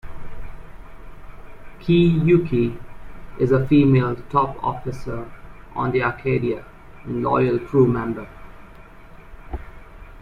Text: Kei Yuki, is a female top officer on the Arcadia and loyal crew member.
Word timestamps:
Kei 1.79 1.93
Yuki, 1.93 2.75
is 3.39 3.51
a 3.51 3.67
female 3.67 4.15
top 4.31 4.55
officer 4.63 5.29
on 5.75 5.91
the 5.91 6.01
Arcadia 6.01 6.65
and 7.03 7.21
loyal 7.21 7.59
crew 7.59 7.85
member. 7.85 8.27